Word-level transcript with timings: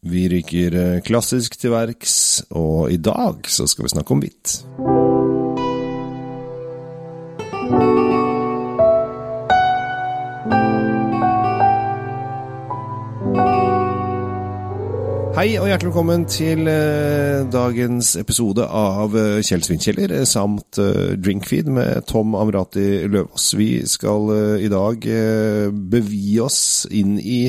Vi 0.00 0.22
ryker 0.32 0.74
eh, 0.80 1.00
klassisk 1.04 1.58
til 1.60 1.74
verks, 1.74 2.40
og 2.56 2.88
i 2.88 2.96
dag 2.96 3.44
så 3.52 3.66
skal 3.68 3.84
vi 3.84 3.90
snakke 3.92 4.14
om 4.14 4.22
hvitt. 4.24 4.52
Hei 15.36 15.50
og 15.60 15.68
hjertelig 15.68 15.90
velkommen 15.90 16.24
til 16.32 16.64
eh, 16.68 17.44
dagens 17.52 18.14
episode 18.16 18.64
av 18.64 19.12
eh, 19.20 19.42
Kjell 19.44 19.66
Svinkjeller 19.68 20.14
samt 20.24 20.80
Drinkfeed 21.20 21.68
med 21.76 22.08
Tom 22.08 22.32
Amrati 22.40 23.04
Løvaas. 23.04 23.52
Vi 23.52 23.84
skal 23.84 24.32
i 24.64 24.72
dag 24.72 25.04
bevie 25.92 26.40
oss 26.48 26.88
inn 26.88 27.18
i 27.20 27.42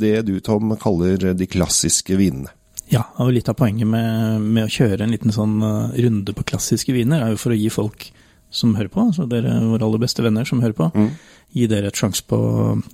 det 0.00 0.22
du, 0.26 0.34
Tom, 0.40 0.74
kaller 0.80 1.34
de 1.34 1.46
klassiske 1.46 2.16
vinene. 2.18 2.50
Ja, 2.92 3.06
og 3.22 3.32
litt 3.32 3.48
av 3.48 3.56
poenget 3.56 3.88
med, 3.88 4.42
med 4.44 4.66
å 4.66 4.72
kjøre 4.72 5.06
en 5.06 5.14
liten 5.14 5.32
sånn 5.32 5.56
eh, 5.64 5.94
runde 6.04 6.34
på 6.36 6.44
klassiske 6.52 6.92
viner, 6.92 7.22
er 7.24 7.32
jo 7.34 7.40
for 7.40 7.54
å 7.54 7.58
gi 7.58 7.70
folk 7.72 8.10
som 8.54 8.74
hører 8.76 8.90
på, 8.92 9.02
altså 9.08 9.24
dere 9.26 9.56
våre 9.66 9.82
aller 9.82 9.98
beste 10.04 10.22
venner 10.22 10.46
som 10.46 10.60
hører 10.62 10.76
på, 10.78 10.86
gi 11.54 11.66
dere 11.70 11.88
et 11.90 11.98
sjanse 11.98 12.22
på 12.30 12.36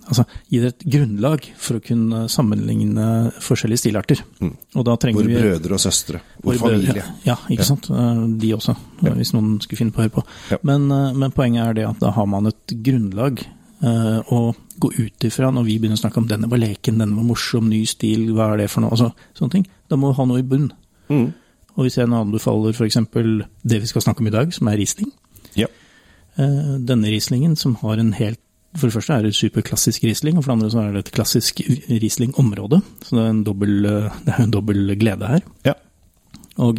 Altså 0.08 0.24
gi 0.48 0.56
dere 0.62 0.72
et 0.72 0.86
grunnlag 0.88 1.44
for 1.60 1.76
å 1.76 1.82
kunne 1.84 2.22
sammenligne 2.32 3.04
forskjellige 3.44 3.82
stilarter. 3.82 4.22
Og 4.40 4.86
da 4.88 4.96
trenger 5.00 5.20
Våre 5.20 5.28
vi 5.34 5.36
brødre 5.42 5.76
og 5.76 5.82
søstre. 5.84 6.22
Vår 6.40 6.62
våre 6.62 6.78
familie. 6.78 7.04
Ja, 7.28 7.36
ikke 7.52 7.66
sant. 7.68 7.90
Eh, 7.92 8.22
De 8.40 8.54
også, 8.56 8.76
hvis 9.04 9.34
noen 9.36 9.58
skulle 9.60 9.82
finne 9.82 9.92
på 9.96 10.00
å 10.00 10.06
høre 10.06 10.14
på. 10.16 10.24
Ja. 10.54 10.60
Men, 10.72 10.88
eh, 10.96 11.12
men 11.24 11.36
poenget 11.36 11.66
er 11.66 11.76
det 11.76 11.88
at 11.90 12.00
da 12.00 12.14
har 12.16 12.28
man 12.30 12.48
et 12.52 12.76
grunnlag 12.88 13.44
å 13.80 14.38
gå 14.80 14.90
ut 14.92 15.24
ifra 15.24 15.48
når 15.54 15.64
vi 15.64 15.78
begynner 15.80 15.96
å 15.96 16.02
snakke 16.02 16.20
om 16.20 16.26
denne 16.28 16.48
var 16.50 16.60
leken, 16.60 16.98
denne 17.00 17.16
var 17.16 17.24
morsom, 17.24 17.70
ny 17.72 17.80
stil, 17.88 18.26
hva 18.36 18.50
er 18.52 18.62
det 18.62 18.66
for 18.72 18.84
noe? 18.84 18.92
Altså, 18.92 19.10
sånne 19.38 19.54
ting. 19.54 19.64
Da 19.88 19.96
må 19.96 20.10
vi 20.10 20.18
ha 20.18 20.26
noe 20.28 20.42
i 20.42 20.46
bunn. 20.46 20.66
Mm. 21.08 21.30
Og 21.76 21.86
hvis 21.86 21.96
jeg 21.96 22.10
nå 22.10 22.20
anbefaler 22.20 22.76
f.eks. 22.76 22.98
det 23.64 23.80
vi 23.80 23.88
skal 23.88 24.04
snakke 24.04 24.20
om 24.20 24.28
i 24.28 24.34
dag, 24.34 24.52
som 24.52 24.68
er 24.68 24.76
Riesling. 24.80 25.10
Ja. 25.56 25.68
Eh, 26.36 26.76
Denne 26.86 27.08
Rieslingen 27.10 27.56
som 27.56 27.76
har 27.82 27.98
en 27.98 28.12
helt 28.18 28.40
For 28.78 28.86
det 28.86 28.94
første 28.94 29.16
er 29.16 29.24
det 29.26 29.32
superklassisk 29.34 30.04
Riesling, 30.06 30.36
og 30.38 30.44
for 30.44 30.52
det 30.52 30.58
andre 30.60 30.68
så 30.70 30.82
er 30.84 30.92
det 30.94 31.00
et 31.02 31.14
klassisk 31.16 31.58
Riesling-område. 31.88 32.78
Så 33.02 33.16
det 33.16 33.24
er 33.24 33.32
en 33.32 33.40
dobbel, 33.42 33.72
eh, 33.88 34.18
det 34.26 34.34
er 34.36 34.44
en 34.44 34.52
dobbel 34.54 34.94
glede 35.00 35.26
her. 35.26 35.40
ja. 35.66 35.74
Og 36.60 36.78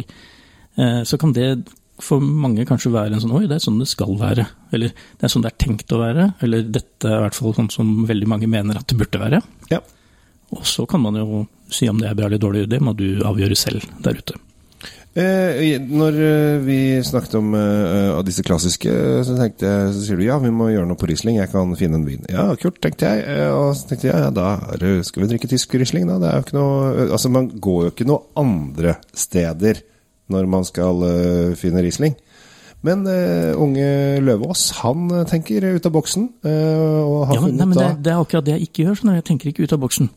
eh, 0.78 1.02
så 1.04 1.18
kan 1.20 1.34
det 1.36 1.66
for 2.02 2.22
mange 2.22 2.64
kanskje 2.66 2.92
være 2.94 3.16
en 3.16 3.22
sånn 3.22 3.34
Oi, 3.36 3.44
det 3.50 3.58
er 3.58 3.64
sånn 3.64 3.80
det 3.82 3.88
skal 3.90 4.14
være. 4.20 4.46
Eller 4.72 4.94
det 4.94 5.26
er 5.26 5.32
sånn 5.32 5.44
det 5.44 5.52
er 5.52 5.58
tenkt 5.60 5.92
å 5.92 6.00
være. 6.00 6.30
Eller 6.44 6.64
dette 6.64 7.10
er 7.10 7.18
i 7.18 7.24
hvert 7.26 7.36
fall 7.36 7.56
sånn 7.58 7.72
som 7.74 7.90
veldig 8.08 8.30
mange 8.30 8.48
mener 8.50 8.80
at 8.80 8.88
det 8.90 8.98
burde 9.02 9.20
være. 9.22 9.42
ja. 9.72 9.82
Og 10.52 10.66
så 10.68 10.84
kan 10.84 11.00
man 11.00 11.16
jo 11.16 11.46
si 11.72 11.86
om 11.88 11.96
det 11.96 12.10
er 12.10 12.16
bra 12.16 12.26
eller 12.28 12.40
dårlig, 12.40 12.66
det 12.68 12.82
må 12.84 12.92
du 12.92 13.22
avgjøre 13.24 13.56
selv 13.56 13.86
der 14.04 14.18
ute. 14.18 14.36
Eh, 15.12 15.76
når 15.76 16.18
eh, 16.24 16.58
vi 16.64 16.76
snakket 17.04 17.34
om 17.36 17.50
eh, 17.56 18.08
av 18.14 18.22
disse 18.24 18.44
klassiske, 18.44 18.92
så 19.28 19.34
tenkte 19.36 19.68
jeg, 19.68 19.90
så 19.92 20.04
sier 20.06 20.20
du 20.20 20.24
ja, 20.24 20.38
vi 20.40 20.52
må 20.52 20.70
gjøre 20.72 20.88
noe 20.88 20.96
på 21.00 21.08
Riesling, 21.10 21.36
jeg 21.36 21.52
kan 21.52 21.74
finne 21.76 22.00
en 22.00 22.06
vin. 22.08 22.24
Ja, 22.32 22.46
kult, 22.60 22.80
tenkte 22.84 23.10
jeg. 23.10 23.26
Eh, 23.28 23.50
og 23.52 23.74
så 23.76 23.90
tenkte 23.90 24.08
jeg 24.08 24.24
ja, 24.24 24.30
da 24.32 24.48
det, 24.80 24.94
skal 25.08 25.24
vi 25.24 25.30
drikke 25.34 25.50
tysk 25.52 25.76
Riesling, 25.76 26.08
da. 26.08 26.16
Det 26.22 26.30
er 26.30 26.38
jo 26.38 26.46
ikke 26.46 26.56
noe 26.56 26.78
eh, 26.92 27.12
Altså, 27.12 27.32
man 27.32 27.50
går 27.52 27.80
jo 27.84 27.92
ikke 27.92 28.08
noe 28.08 28.24
andre 28.40 28.96
steder 29.12 29.82
når 30.32 30.48
man 30.50 30.64
skal 30.68 31.02
eh, 31.06 31.54
finne 31.60 31.84
Riesling. 31.84 32.16
Men 32.82 33.04
uh, 33.06 33.52
unge 33.62 33.84
Løvaas, 34.26 34.64
han 34.80 35.04
eh, 35.14 35.26
tenker 35.30 35.62
ut 35.76 35.84
av 35.86 35.92
boksen, 35.94 36.24
Uh, 36.42 36.98
og 37.06 37.20
har 37.28 37.36
Ja, 37.36 37.42
men, 37.44 37.54
nei, 37.60 37.68
men 37.70 37.78
det, 37.78 37.90
det 38.02 38.10
er 38.10 38.18
akkurat 38.24 38.48
det 38.48 38.56
jeg 38.56 38.66
ikke 38.66 38.86
gjør. 38.88 38.96
Sånn, 38.98 39.12
jeg 39.14 39.26
tenker 39.28 39.52
ikke 39.52 39.68
ut 39.68 39.74
av 39.76 39.82
boksen. 39.84 40.08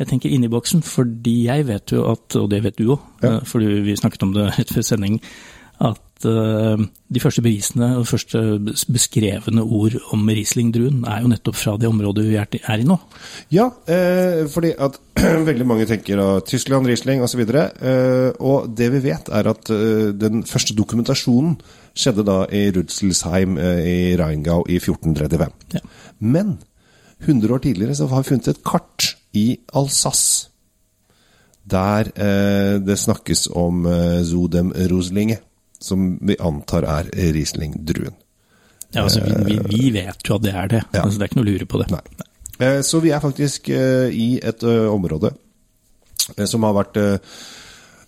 Jeg 0.00 0.08
tenker 0.10 0.32
inni 0.32 0.50
boksen, 0.52 0.82
fordi 0.84 1.38
jeg 1.46 1.64
vet 1.68 1.94
jo 1.96 2.04
at, 2.10 2.36
og 2.36 2.50
det 2.52 2.60
vet 2.66 2.76
du 2.76 2.90
òg, 2.94 3.06
Ja. 3.24 3.38
fordi 3.48 3.80
vi 3.84 3.96
snakket 3.96 4.26
om 4.28 4.34
det 4.36 4.50
rett 4.58 4.74
før 4.76 4.84
sending, 4.84 5.16
at 5.80 6.26
eh, 6.28 6.82
de 7.10 7.22
første 7.22 7.42
bevisene 7.44 7.88
og 7.96 8.08
første 8.10 8.60
beskrevne 8.92 9.64
ord 9.64 9.96
om 10.14 10.28
Riesling-druen 10.28 11.02
er 11.08 11.22
jo 11.24 11.30
nettopp 11.32 11.56
fra 11.56 11.76
det 11.80 11.88
området 11.88 12.26
vi 12.28 12.36
er, 12.36 12.58
i 12.76 12.86
nå. 12.86 12.98
Ja, 13.54 13.70
eh, 13.88 14.44
fordi 14.52 14.74
at 14.76 15.00
veldig 15.50 15.66
mange 15.68 15.88
tenker 15.88 16.20
av 16.20 16.42
Tyskland, 16.48 16.88
Riesling 16.90 17.24
osv. 17.24 17.42
Eh, 17.48 18.30
og 18.38 18.70
det 18.76 18.90
vi 18.96 19.04
vet, 19.08 19.32
er 19.32 19.50
at 19.54 19.72
eh, 19.72 20.10
den 20.16 20.44
første 20.48 20.76
dokumentasjonen 20.76 21.56
skjedde 21.96 22.26
da 22.28 22.42
i 22.52 22.66
Rudzelsheim 22.76 23.56
eh, 23.58 23.80
i 23.88 23.98
Rheingau 24.20 24.64
i 24.68 24.78
1435. 24.82 25.56
Ja. 25.78 25.84
Men 26.20 26.58
100 27.20 27.54
år 27.54 27.64
tidligere 27.64 27.96
så 27.96 28.06
har 28.06 28.22
vi 28.22 28.32
funnet 28.32 28.48
et 28.52 28.64
kart 28.64 29.14
i 29.36 29.58
Alsace. 29.76 30.48
Der 31.70 32.08
eh, 32.16 32.80
det 32.82 32.98
snakkes 32.98 33.48
om 33.54 33.86
eh, 33.86 34.22
Zodem 34.26 34.72
Roslinge, 34.90 35.38
som 35.80 36.18
vi 36.20 36.36
antar 36.40 36.86
er 36.88 37.08
Riesling-druen. 37.34 38.16
Ja, 38.90 39.04
altså, 39.06 39.22
vi, 39.46 39.58
vi, 39.70 39.90
vet 39.94 40.26
jo 40.26 40.36
at 40.36 40.44
det 40.44 40.52
er 40.56 40.68
det. 40.70 40.82
Ja. 40.90 41.04
Altså, 41.04 41.18
det 41.18 41.24
er 41.24 41.30
ikke 41.30 41.40
noe 41.40 41.46
å 41.46 41.52
lure 41.52 41.70
på 41.70 41.80
det. 41.82 41.88
Nei. 41.94 42.26
Eh, 42.60 42.80
Så 42.82 43.00
vi 43.00 43.14
er 43.14 43.22
faktisk 43.22 43.70
eh, 43.72 44.10
i 44.12 44.28
et 44.42 44.64
område 44.64 45.32
eh, 46.36 46.46
som 46.46 46.66
har 46.66 46.76
vært 46.76 46.98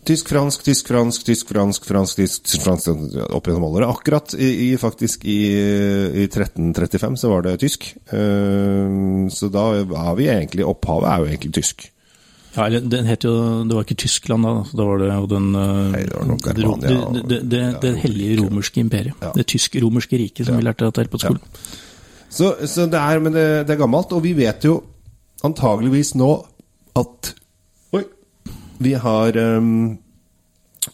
tysk, 0.03 0.33
fransk, 0.33 0.65
tysk, 0.67 0.91
fransk, 0.91 1.25
tysk, 1.25 1.49
fransk, 1.55 1.87
fransk, 1.87 2.19
tysk, 2.19 2.59
fransk 2.65 2.91
opp 3.31 3.47
gjennom 3.47 3.69
alle 3.69 3.81
årene. 3.81 3.95
Akkurat 3.95 4.35
i, 4.35 4.75
faktisk 4.81 5.25
i, 5.31 5.39
i 6.25 6.27
1335 6.27 7.21
så 7.23 7.31
var 7.31 7.47
det 7.47 7.61
tysk. 7.63 7.87
Så 8.11 9.51
da 9.55 9.67
er 9.79 10.17
vi 10.19 10.27
egentlig 10.27 10.67
Opphavet 10.67 11.07
er 11.13 11.23
jo 11.23 11.31
egentlig 11.31 11.55
tysk. 11.61 11.87
Ja, 12.53 12.67
den 12.69 13.07
het 13.09 13.25
jo 13.25 13.33
Det 13.65 13.77
var 13.77 13.87
ikke 13.87 13.97
Tyskland 14.03 14.45
da, 14.45 14.51
så 14.69 14.77
da 14.77 14.85
var 14.85 15.01
det 15.01 15.09
jo 15.09 15.29
den 15.31 15.47
eh, 15.57 15.79
Nei, 15.95 16.03
det 16.05 16.17
var 16.19 16.27
nok 16.29 16.43
det, 16.45 16.55
Germania 16.59 17.05
det, 17.15 17.23
det, 17.31 17.39
det, 17.49 17.63
det 17.81 17.93
hellige 18.03 18.37
romerske 18.43 18.83
imperiet. 18.83 19.17
Ja. 19.25 19.33
Det 19.37 19.47
tysk-romerske 19.49 20.21
riket, 20.21 20.47
som 20.47 20.59
vi 20.61 20.67
lærte 20.67 20.91
at 20.91 20.99
det 20.99 21.07
er 21.07 21.13
på 21.13 21.21
skolen. 21.23 21.41
Så, 22.33 22.55
så 22.69 22.87
det 22.89 23.01
er, 23.01 23.21
men 23.25 23.35
det, 23.37 23.47
det 23.69 23.75
er 23.75 23.81
gammelt, 23.81 24.13
og 24.13 24.25
vi 24.25 24.35
vet 24.37 24.65
jo 24.69 24.79
antageligvis 25.45 26.15
nå 26.21 26.31
at 27.01 27.33
Oi. 27.97 28.05
Vi 28.83 28.93
har 29.01 29.37
ehm, 29.37 29.99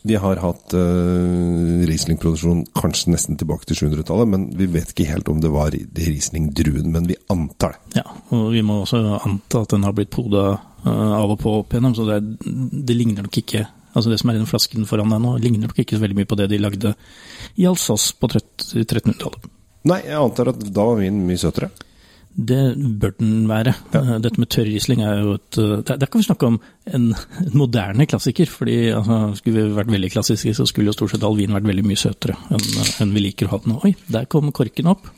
Vi 0.03 0.17
har 0.21 0.41
hatt 0.43 0.75
uh, 0.77 1.85
Riesling-produksjon 1.89 2.67
kanskje 2.77 3.15
nesten 3.15 3.39
tilbake 3.41 3.69
til 3.69 3.79
700-tallet, 3.81 4.29
men 4.29 4.45
vi 4.59 4.69
vet 4.71 4.93
ikke 4.93 5.09
helt 5.09 5.31
om 5.33 5.41
det 5.41 5.51
var 5.53 5.73
Riesling-druen, 5.73 6.91
men 6.93 7.09
vi 7.09 7.17
antar 7.33 7.79
det. 7.79 8.03
Ja, 8.03 8.05
og 8.37 8.51
vi 8.53 8.63
må 8.67 8.83
også 8.83 9.01
anta 9.17 9.65
at 9.65 9.73
den 9.73 9.87
har 9.89 9.97
blitt 9.97 10.13
poda 10.13 10.45
uh, 10.59 11.15
av 11.17 11.33
og 11.33 11.41
på 11.41 11.57
opp 11.63 11.73
igjennom, 11.73 11.97
så 11.97 12.05
det, 12.09 12.21
er, 12.21 12.55
det 12.85 12.97
ligner 12.99 13.29
nok 13.29 13.43
ikke 13.43 13.67
Altså 13.97 14.13
Det 14.13 14.19
som 14.21 14.31
er 14.31 14.37
i 14.37 14.39
den 14.39 14.47
flasken 14.47 14.85
foran 14.87 15.11
deg 15.11 15.23
nå, 15.25 15.31
ligner 15.43 15.67
nok 15.67 15.79
ikke 15.81 15.97
så 15.97 16.03
veldig 16.05 16.19
mye 16.21 16.29
på 16.29 16.37
det 16.39 16.45
de 16.53 16.59
lagde 16.61 16.93
i 17.59 17.65
Alsace 17.67 18.13
på 18.21 18.29
1300-tallet. 18.29 19.49
Nei, 19.89 20.03
jeg 20.05 20.21
antar 20.21 20.53
at 20.53 20.61
da 20.61 20.85
var 20.91 21.01
vinen 21.01 21.25
mye 21.27 21.41
søtere. 21.41 21.71
Det 22.39 22.63
bør 23.03 23.15
den 23.19 23.49
være. 23.51 23.73
Ja. 23.95 24.19
Dette 24.23 24.39
med 24.39 24.47
tørr 24.55 24.69
Riesling 24.69 25.03
er 25.03 25.25
jo 25.25 25.33
et 25.35 25.59
eh, 25.59 25.81
Der, 25.89 26.07
kan 26.07 26.21
vi 26.21 26.27
snakke 26.27 26.47
om 26.47 26.61
en, 26.87 27.09
en 27.43 27.57
moderne 27.59 28.07
klassiker. 28.07 28.47
fordi 28.47 28.93
altså, 28.95 29.35
Skulle 29.41 29.65
vi 29.65 29.75
vært 29.75 29.91
veldig 29.91 30.11
klassiske, 30.15 30.55
så 30.55 30.67
skulle 30.71 30.93
jo 30.93 30.95
stort 30.95 31.17
sett 31.17 31.27
all 31.27 31.39
vin 31.39 31.55
vært 31.57 31.67
veldig 31.67 31.87
mye 31.87 31.99
søtere 31.99 32.39
enn 32.55 32.69
en 33.03 33.15
vi 33.15 33.25
liker 33.25 33.49
å 33.49 33.57
ha 33.57 33.63
den. 33.65 33.79
Oi, 33.83 33.95
der 34.07 34.31
kom 34.31 34.53
korken 34.55 34.93
opp. 34.95 35.11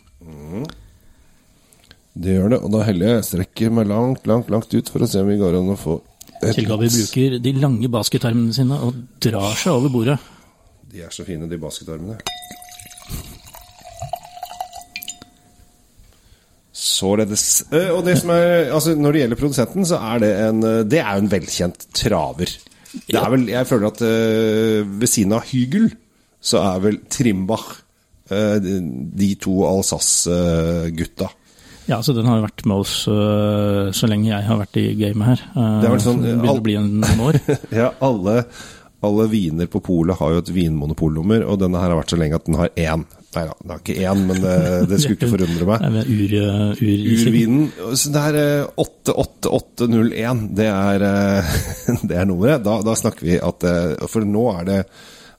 Det 2.20 2.34
gjør 2.34 2.54
det, 2.54 2.58
og 2.64 2.72
da 2.74 2.80
heller 2.88 3.14
jeg 3.14 3.26
strekker 3.28 3.70
meg 3.72 3.86
langt, 3.88 4.24
langt, 4.26 4.48
langt 4.50 4.72
ut 4.74 4.88
for 4.90 5.04
å 5.04 5.08
se 5.08 5.20
om 5.22 5.28
vi 5.30 5.38
går 5.40 5.60
an 5.60 5.70
å 5.72 5.78
få 5.78 6.00
et 6.40 6.56
Kjell 6.56 6.70
Gavi 6.70 6.88
bruker 6.88 7.36
de 7.44 7.52
lange 7.60 7.88
basketarmene 7.92 8.54
sine 8.56 8.78
og 8.80 8.96
drar 9.20 9.52
seg 9.60 9.76
over 9.76 9.92
bordet. 9.92 10.16
De 10.90 11.02
er 11.04 11.12
så 11.12 11.26
fine, 11.26 11.48
de 11.50 11.58
basketarmene. 11.60 12.16
Således. 16.80 17.42
Eh, 17.76 17.90
Og 17.92 18.04
det 18.06 18.14
som 18.22 18.30
er, 18.32 18.70
altså 18.72 18.94
Når 18.96 19.12
det 19.12 19.20
gjelder 19.20 19.36
produsenten, 19.40 19.84
så 19.84 19.98
er 20.00 20.22
det 20.22 20.30
en 20.46 20.62
eh, 20.64 20.78
Det 20.88 21.00
er 21.02 21.18
jo 21.18 21.24
en 21.26 21.32
velkjent 21.34 21.82
traver. 21.92 22.54
Det 23.06 23.18
er 23.20 23.28
vel, 23.34 23.44
Jeg 23.52 23.68
føler 23.68 23.90
at 23.90 24.00
eh, 24.06 24.86
ved 25.02 25.10
siden 25.12 25.34
av 25.36 25.44
Hygel, 25.50 25.90
så 26.40 26.62
er 26.64 26.80
vel 26.86 26.96
Trimbach 27.12 27.66
eh, 28.32 28.56
de- 28.64 28.80
de 29.20 29.28
to 29.44 29.58
Alsace-gutta. 29.68 31.28
Ja, 31.90 31.98
så 32.06 32.12
den 32.14 32.26
har 32.28 32.38
jo 32.38 32.44
vært 32.46 32.64
med 32.70 32.76
oss 32.84 32.92
så 33.98 34.06
lenge 34.08 34.28
jeg 34.30 34.44
har 34.46 34.58
vært 34.60 34.76
i 34.78 34.84
gamet 35.00 35.26
her. 35.32 35.40
Uh, 35.56 35.80
Det 35.82 35.88
er 35.88 35.94
vel 35.96 36.02
sånn, 36.04 36.20
begynner 36.22 36.52
å 36.60 36.62
bli 36.62 36.76
en, 36.78 36.90
noen 37.02 37.22
år. 37.26 37.38
ja, 37.80 37.88
alle, 38.06 38.44
alle 39.02 39.26
viner 39.32 39.66
på 39.72 39.80
polet 39.82 40.16
har 40.20 40.36
jo 40.36 40.42
et 40.44 40.52
vinmonopolnummer, 40.54 41.42
og 41.50 41.58
denne 41.64 41.80
her 41.82 41.90
har 41.90 41.98
vært 41.98 42.14
så 42.14 42.20
lenge 42.20 42.38
at 42.38 42.46
den 42.46 42.58
har 42.60 42.70
én. 42.78 43.02
Nei 43.30 43.44
da, 43.46 43.52
det 43.62 43.74
er 43.74 43.82
ikke 43.84 44.08
én, 44.10 44.22
men 44.26 44.40
det, 44.42 44.52
det 44.90 44.96
skulle 44.98 45.14
ikke 45.14 45.30
forundre 45.30 45.66
meg. 45.68 45.82
Nei, 45.84 45.90
men 45.94 46.08
ur, 46.10 46.32
uh, 46.34 46.80
ur, 46.82 47.02
Urvinen. 47.14 47.68
Så 47.94 48.10
det 48.10 48.22
er 48.32 48.38
eh, 48.40 48.80
88801. 48.82 50.40
Det 50.58 50.66
er, 50.66 51.04
eh, 51.06 51.52
det 52.10 52.16
er 52.18 52.26
nummeret. 52.26 52.64
Da, 52.66 52.80
da 52.86 52.96
snakker 52.98 53.28
vi 53.28 53.36
at 53.38 53.66
eh, 53.70 54.08
For 54.10 54.26
nå 54.26 54.42
er 54.56 54.66
det 54.66 54.80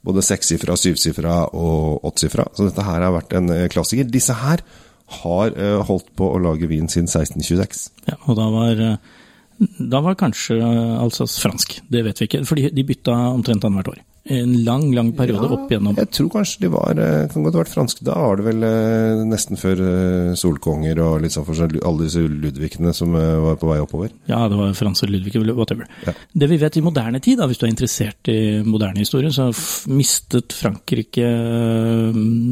både 0.07 0.23
sekssifra, 0.23 0.77
syvsifra 0.79 1.35
og 1.51 2.07
åttsifra. 2.07 2.47
Så 2.55 2.69
dette 2.69 2.85
her 2.87 3.03
har 3.03 3.11
vært 3.17 3.35
en 3.37 3.51
eh, 3.57 3.67
klassiker. 3.73 4.07
Disse 4.07 4.37
her 4.39 4.63
har 5.21 5.51
eh, 5.51 5.81
holdt 5.89 6.13
på 6.15 6.29
å 6.31 6.39
lage 6.39 6.71
vin 6.71 6.87
siden 6.87 7.11
1626. 7.11 7.89
Ja, 8.07 8.15
og 8.23 8.39
da 8.39 8.47
var, 8.55 8.85
Da 9.91 9.99
var 10.01 10.15
kanskje 10.17 10.61
Alsace 10.63 11.43
fransk. 11.43 11.81
Det 11.91 12.05
vet 12.07 12.23
vi 12.23 12.31
ikke, 12.31 12.45
for 12.47 12.55
de 12.55 12.87
bytta 12.87 13.19
omtrent 13.33 13.67
annethvert 13.67 13.97
år. 13.97 14.01
En 14.23 14.63
lang, 14.63 14.91
lang 14.93 15.09
periode 15.17 15.47
Ja, 15.47 15.55
opp 15.55 15.71
igjennom. 15.71 15.95
Jeg 15.97 16.09
tror 16.13 16.27
kanskje 16.35 16.61
de 16.61 16.69
var 16.69 16.99
eh, 17.01 17.23
Kan 17.31 17.41
godt 17.41 17.55
ha 17.57 17.63
vært 17.63 17.73
franske. 17.73 18.03
Da 18.05 18.17
var 18.21 18.37
det 18.37 18.45
vel 18.45 18.65
eh, 18.67 19.21
nesten 19.25 19.57
før 19.57 19.79
eh, 19.81 20.33
Solkonger 20.37 20.99
og 21.01 21.23
litt 21.23 21.33
sånn 21.33 21.47
forskjellig, 21.47 21.81
alle 21.87 22.05
disse 22.05 22.21
Ludvigene 22.21 22.93
som 22.93 23.15
var 23.17 23.57
på 23.57 23.69
vei 23.71 23.79
oppover. 23.81 24.11
Ja, 24.29 24.43
det 24.51 24.59
var 24.59 24.75
Frans 24.77 25.01
og 25.01 25.09
Ludvig, 25.09 25.33
whatever. 25.57 25.89
Ja. 26.05 26.13
Det 26.13 26.49
vi 26.51 26.59
vet 26.61 26.77
i 26.77 26.83
moderne 26.85 27.21
tid, 27.23 27.39
da, 27.41 27.47
hvis 27.49 27.61
du 27.61 27.65
er 27.65 27.71
interessert 27.73 28.29
i 28.29 28.39
moderne 28.65 29.01
historie, 29.01 29.31
så 29.33 29.49
mistet 29.89 30.53
Frankrike 30.53 31.25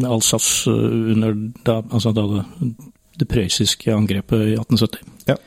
Alsace 0.09 0.73
under 0.73 1.37
da, 1.67 1.79
altså 1.85 2.15
da 2.17 2.25
det, 2.33 2.43
det 3.21 3.29
prøyssiske 3.29 3.93
angrepet 3.93 4.55
i 4.55 4.57
1870. 4.57 5.05
Ja. 5.29 5.37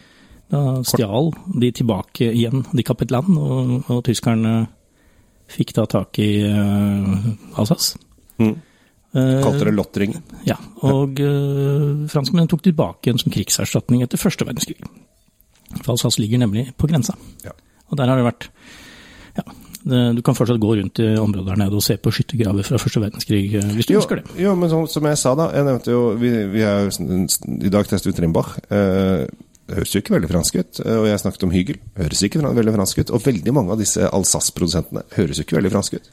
Da 0.53 0.63
stjal 0.87 1.33
de 1.59 1.73
tilbake 1.75 2.31
igjen 2.31 2.63
de 2.71 2.87
kappet 2.87 3.11
land, 3.11 3.35
og, 3.41 3.91
og 3.91 4.05
tyskerne 4.07 4.69
fikk 5.53 5.75
da 5.77 5.87
tak 5.91 6.19
i 6.23 6.31
uh, 6.49 7.59
Alsace. 7.61 7.99
Mm. 8.43 8.55
Eh, 9.13 9.41
Kalte 9.45 9.67
det 9.69 9.75
lottringen. 9.77 10.23
ja, 10.49 10.57
og 10.89 11.19
uh, 11.21 12.07
franskmennene 12.09 12.49
tok 12.49 12.63
tilbake 12.65 13.11
igjen 13.11 13.21
som 13.21 13.33
krigserstatning 13.35 14.01
etter 14.07 14.21
første 14.21 14.47
verdenskrig. 14.49 14.79
For 15.83 15.93
Alsace 15.95 16.21
ligger 16.23 16.41
nemlig 16.41 16.71
på 16.81 16.89
grensa. 16.89 17.15
Ja. 17.45 17.53
Og 17.93 18.01
der 18.01 18.09
har 18.09 18.17
det 18.21 18.25
vært 18.31 18.49
Ja, 19.37 19.45
du 20.17 20.21
kan 20.25 20.37
fortsatt 20.37 20.61
gå 20.61 20.75
rundt 20.79 21.01
i 21.03 21.07
området 21.19 21.47
der 21.49 21.61
nede 21.65 21.77
og 21.77 21.83
se 21.85 21.97
på 22.01 22.13
skyttergraver 22.13 22.65
fra 22.65 22.79
første 22.81 23.01
verdenskrig, 23.03 23.55
eh, 23.59 23.71
hvis 23.77 23.89
du 23.89 23.95
Jo, 23.95 24.01
ønsker 24.03 24.21
det. 24.21 24.25
jo, 24.41 24.53
men 24.57 24.71
som, 24.71 24.85
som 24.87 25.09
jeg 25.09 25.19
sa 25.19 25.33
da 25.35 25.49
Jeg 25.57 25.65
nevnte 25.67 25.91
jo 25.91 26.03
Vi, 26.21 26.31
vi 26.53 26.61
er 26.63 26.89
I 26.93 27.73
dag 27.73 27.89
testet 27.89 28.13
vi 28.13 28.17
Trimbach. 28.17 28.59
Eh, 28.71 29.25
det 29.69 29.79
høres 29.79 29.94
jo 29.94 30.03
ikke 30.03 30.17
veldig 30.17 30.31
fransk 30.31 30.59
ut. 30.59 30.81
Og 30.82 31.06
jeg 31.06 31.20
snakket 31.23 31.44
om 31.47 31.53
Hygel. 31.55 31.79
Høres 31.97 32.23
ikke 32.26 32.43
veldig 32.43 32.75
fransk 32.75 32.99
ut. 32.99 33.12
Og 33.14 33.25
veldig 33.25 33.55
mange 33.55 33.75
av 33.75 33.81
disse 33.81 34.09
Alsace-produsentene 34.09 35.05
høres 35.17 35.38
jo 35.38 35.47
ikke 35.47 35.59
veldig 35.61 35.73
fransk 35.73 35.99
ut. 35.99 36.09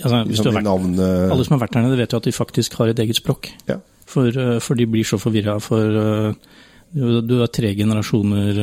Altså, 0.00 0.22
hvis 0.24 0.40
du 0.40 0.48
Liksom 0.48 0.48
har 0.48 0.58
vært, 0.60 0.68
navn 0.70 0.92
uh... 1.00 1.32
alle 1.34 1.44
som 1.44 1.56
har 1.56 1.64
vært 1.66 1.74
der 1.76 1.84
nede, 1.84 1.98
vet 2.00 2.14
jo 2.14 2.20
at 2.22 2.28
de 2.28 2.32
faktisk 2.32 2.76
har 2.80 2.92
et 2.92 3.02
eget 3.04 3.18
språk. 3.18 3.50
ja. 3.68 3.80
For, 4.12 4.28
eh, 4.28 4.58
for 4.60 4.76
de 4.76 4.84
blir 4.84 5.06
så 5.08 5.16
forvirra. 5.16 5.54
For 5.62 5.98
eh, 5.98 6.34
du, 6.92 7.36
har 7.38 7.48
tre 7.48 7.70
generasjoner 7.72 8.58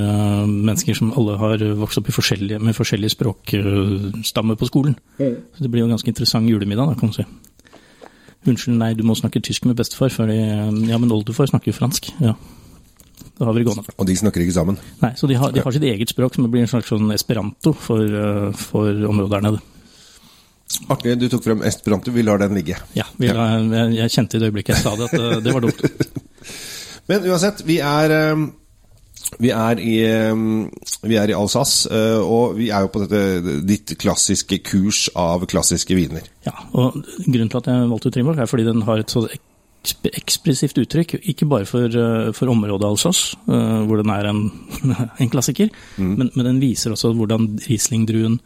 mennesker 0.45 0.93
som 0.93 1.09
alle 1.17 1.37
har 1.41 1.63
vokst 1.79 1.97
opp 1.97 2.11
i 2.11 2.13
forskjellige, 2.13 2.59
med 2.61 2.77
forskjellig 2.77 3.09
språkstamme 3.15 4.57
på 4.59 4.69
skolen. 4.69 4.93
Så 5.17 5.63
det 5.63 5.71
blir 5.71 5.81
jo 5.81 5.87
en 5.87 5.95
ganske 5.95 6.11
interessant 6.11 6.45
julemiddag, 6.45 6.91
da, 6.91 6.99
kan 6.99 7.09
du 7.09 7.17
si. 7.17 7.25
Unnskyld, 8.45 8.77
nei, 8.77 8.91
du 8.93 9.01
må 9.07 9.17
snakke 9.17 9.41
tysk 9.41 9.65
med 9.65 9.79
bestefar, 9.81 10.13
for 10.13 10.29
ja, 10.29 11.01
men 11.01 11.09
oldefar 11.09 11.49
snakker 11.49 11.73
jo 11.73 11.79
fransk. 11.79 12.11
Ja. 12.21 12.35
Har 13.39 13.55
vi 13.55 13.63
gående. 13.63 13.87
Og 13.95 14.07
de 14.07 14.15
snakker 14.19 14.43
ikke 14.43 14.55
sammen. 14.55 14.79
Nei, 14.99 15.13
så 15.15 15.27
de 15.29 15.37
har, 15.39 15.53
de 15.55 15.63
har 15.63 15.75
sitt 15.75 15.85
eget 15.87 16.11
språk, 16.11 16.35
som 16.35 16.47
blir 16.51 16.65
en 16.65 16.71
slags 16.71 16.91
sånn 16.91 17.11
esperanto 17.15 17.71
for, 17.71 18.03
eh, 18.03 18.47
for 18.59 18.89
området 19.07 19.31
der 19.37 19.45
nede. 19.47 19.61
Artig, 20.91 21.15
du 21.21 21.29
tok 21.31 21.45
frem 21.47 21.63
esperanto. 21.65 22.11
Vi 22.13 22.25
lar 22.25 22.41
den 22.43 22.57
ligge. 22.59 22.77
Ja, 22.97 23.07
vi, 23.17 23.31
jeg, 23.31 23.91
jeg 23.95 24.15
kjente 24.15 24.37
i 24.37 24.41
det 24.41 24.51
øyeblikket 24.51 24.75
jeg 24.75 24.83
sa 24.83 24.95
det, 24.99 25.07
at 25.07 25.19
eh, 25.19 25.37
det 25.45 25.55
var 25.55 25.65
dumt. 25.65 25.85
Men 27.09 27.29
uansett, 27.31 27.63
vi 27.65 27.79
er 27.81 28.15
eh, 28.17 28.47
vi 29.39 29.51
er 29.53 29.79
i, 29.79 29.97
vi 31.05 31.17
er 31.21 31.29
i 31.29 31.35
Alsace, 31.37 31.85
og 32.23 32.55
vi 32.57 32.71
er 32.73 32.81
jo 32.81 32.89
på 32.89 33.03
dette 33.03 33.59
ditt 33.67 33.93
klassiske 34.01 34.57
kurs 34.65 35.03
av 35.13 35.45
klassiske 35.51 35.93
viner. 35.93 36.25
Ja, 36.47 36.55
og 36.73 36.97
grunnen 37.27 37.51
til 37.51 37.59
at 37.59 37.69
jeg 37.69 37.91
valgte 37.91 38.11
Trimbach, 38.15 38.41
er 38.41 38.49
fordi 38.49 38.65
den 38.65 38.81
har 38.87 39.03
et 39.03 39.13
så 39.13 39.27
ekspressivt 40.03 40.77
uttrykk, 40.81 41.13
ikke 41.31 41.47
bare 41.49 41.65
for, 41.65 41.85
eh, 41.87 42.31
for 42.35 42.51
området 42.51 42.85
Alsace, 42.87 43.37
eh, 43.47 43.81
hvor 43.87 44.01
den 44.01 44.09
er 44.13 44.29
en, 44.29 44.41
en 45.21 45.29
klassiker, 45.31 45.69
men, 45.97 46.29
men 46.35 46.45
den 46.45 46.59
viser 46.61 46.91
også 46.91 47.13
hvordan 47.15 47.59
Riesling-druen, 47.67 48.39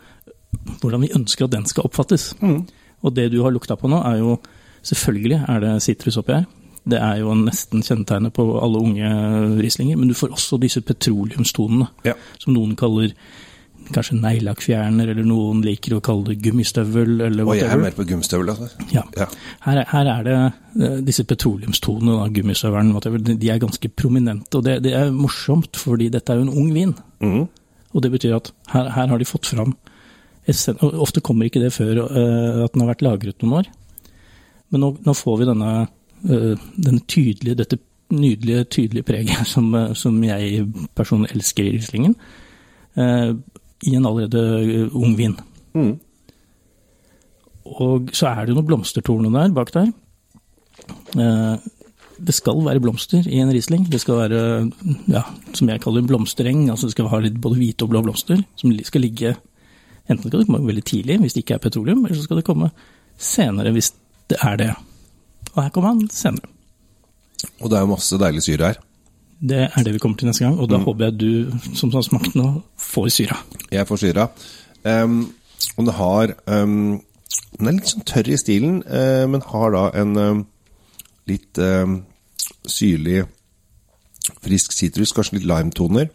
hvordan 0.81 1.01
vi 1.01 1.11
ønsker 1.17 1.45
at 1.45 1.51
den 1.55 1.65
skal 1.65 1.87
oppfattes. 1.89 2.35
Og 3.03 3.15
det 3.15 3.31
du 3.33 3.41
har 3.43 3.51
lukta 3.51 3.75
på 3.75 3.89
nå, 3.91 4.01
er 4.05 4.19
jo 4.23 4.37
Selvfølgelig 4.83 5.37
er 5.47 5.61
det 5.63 5.69
sitrus 5.79 6.17
oppi 6.19 6.33
her. 6.35 6.41
Det 6.83 6.97
er 6.99 7.21
jo 7.21 7.31
nesten 7.39 7.79
kjennetegnet 7.79 8.33
på 8.35 8.43
alle 8.59 8.81
unge 8.83 9.07
Rieslinger, 9.61 9.95
men 9.95 10.09
du 10.09 10.13
får 10.13 10.33
også 10.35 10.57
disse 10.59 10.81
petroleumstonene, 10.83 11.87
Ja. 12.03 12.11
som 12.37 12.51
noen 12.53 12.75
kaller 12.75 13.13
kanskje 13.93 14.15
neglelakkfjerner, 14.21 15.09
eller 15.11 15.25
noen 15.27 15.61
liker 15.65 15.95
å 15.97 16.01
kalle 16.05 16.29
det 16.31 16.37
gummistøvel, 16.45 17.15
eller 17.27 17.43
whatever. 17.43 17.51
Og 17.51 17.57
jeg 17.59 17.71
er 17.75 17.81
mer 17.83 17.95
på 17.97 18.05
gummistøvel, 18.09 18.49
altså. 18.53 18.69
Ja. 18.93 19.03
Ja. 19.19 19.27
Her, 19.65 19.81
er- 19.83 19.89
her 19.91 20.09
er 20.13 20.23
det 20.27 20.35
eh, 20.87 20.99
disse 21.09 21.25
petroleumstonene, 21.27 22.15
da, 22.21 22.27
gummistøvelen, 22.37 22.93
whatever, 22.95 23.17
de 23.19 23.49
er 23.51 23.59
ganske 23.63 23.89
prominente. 23.99 24.55
Og 24.57 24.63
det, 24.67 24.77
det 24.85 24.93
er 24.99 25.11
morsomt, 25.11 25.75
fordi 25.77 26.07
dette 26.13 26.31
er 26.33 26.39
jo 26.41 26.47
en 26.47 26.55
ung 26.63 26.71
vin. 26.75 26.93
Mm. 27.23 27.47
Og 27.93 28.01
det 28.05 28.11
betyr 28.15 28.37
at 28.39 28.51
her, 28.73 28.87
her 28.95 29.07
har 29.11 29.17
de 29.21 29.25
fått 29.29 29.45
fram 29.51 29.75
essen- 30.49 30.79
Ofte 30.81 31.21
kommer 31.21 31.45
ikke 31.47 31.61
det 31.63 31.73
før 31.75 32.03
uh, 32.07 32.63
at 32.65 32.73
den 32.73 32.81
har 32.85 32.89
vært 32.95 33.03
lagret 33.05 33.43
noen 33.43 33.59
år. 33.61 33.67
Men 34.73 34.81
nå, 34.81 34.89
nå 35.05 35.13
får 35.15 35.37
vi 35.43 35.45
denne, 35.51 35.73
uh, 36.29 36.53
denne 36.75 37.03
tydelige, 37.07 37.59
dette 37.61 37.77
nydelige, 38.13 38.63
tydelige 38.69 39.05
preget 39.07 39.47
som, 39.53 39.69
som 39.97 40.17
jeg 40.25 40.65
personlig 40.97 41.31
elsker 41.33 41.65
i 41.65 41.71
Rieslingen, 41.77 42.11
eh, 42.99 43.31
i 43.83 43.95
en 43.97 44.07
allerede 44.09 44.41
eh, 44.63 44.95
ung 44.95 45.15
vin. 45.19 45.35
Mm. 45.75 45.93
Og 47.73 48.11
så 48.15 48.29
er 48.29 48.43
det 48.43 48.53
jo 48.53 48.57
noen 48.59 48.69
blomstertorner 48.71 49.33
der 49.33 49.55
bak 49.55 49.71
der. 49.75 49.93
Eh, 51.17 51.71
Det 52.23 52.33
skal 52.37 52.59
være 52.63 52.79
blomster 52.79 53.25
i 53.27 53.39
en 53.41 53.49
Riesling. 53.51 53.87
Det 53.89 53.99
skal 53.99 54.15
være, 54.15 54.71
ja, 55.09 55.23
som 55.57 55.69
jeg 55.69 55.81
kaller 55.81 56.03
en 56.03 56.07
blomstereng. 56.07 56.69
Altså 56.69 56.87
det 56.87 56.93
skal 56.93 57.09
ha 57.09 57.19
litt 57.19 57.39
både 57.41 57.57
hvite 57.57 57.83
og 57.83 57.89
blå 57.89 58.03
blomster, 58.05 58.43
som 58.55 58.71
skal 58.83 59.01
ligge 59.01 59.35
Enten 60.03 60.27
skal 60.27 60.41
det 60.41 60.47
komme 60.49 60.67
veldig 60.67 60.83
tidlig 60.83 61.15
hvis 61.21 61.33
det 61.33 61.45
ikke 61.45 61.53
er 61.55 61.61
petroleum, 61.63 62.01
eller 62.03 62.17
så 62.19 62.25
skal 62.25 62.41
det 62.41 62.43
komme 62.43 62.67
senere 63.15 63.71
hvis 63.71 63.93
det 64.27 64.37
er 64.43 64.57
det. 64.59 64.71
Og 65.53 65.61
her 65.63 65.69
kommer 65.71 65.93
han 65.93 66.09
senere. 66.11 66.49
Og 67.61 67.71
det 67.71 67.77
er 67.79 67.87
masse 67.87 68.19
deilig 68.19 68.43
syre 68.43 68.73
her. 68.73 68.81
Det 69.43 69.59
er 69.65 69.83
det 69.83 69.93
vi 69.95 69.99
kommer 69.99 70.17
til 70.17 70.29
neste 70.29 70.45
gang, 70.45 70.55
og 70.55 70.69
da 70.71 70.79
håper 70.79 71.09
jeg 71.09 71.19
du 71.19 71.73
som 71.75 71.91
har 71.91 72.05
smakt 72.05 72.35
nå, 72.39 72.47
får 72.79 73.09
syra. 73.11 73.41
Jeg 73.73 73.87
får 73.89 73.99
syra. 74.05 74.29
Um, 74.87 75.33
og 75.77 75.85
den 75.85 75.93
har 75.95 76.33
um, 76.47 77.01
Den 77.59 77.67
er 77.69 77.75
litt 77.75 77.91
sånn 77.91 78.05
tørr 78.07 78.29
i 78.31 78.39
stilen, 78.39 78.81
uh, 78.87 79.25
men 79.29 79.43
har 79.51 79.75
da 79.75 79.83
en 79.99 80.17
um, 80.17 80.41
litt 81.29 81.59
syrlig, 82.67 83.23
frisk 84.43 84.73
sitrus, 84.75 85.13
kanskje 85.15 85.37
litt 85.37 85.47
limetoner. 85.47 86.09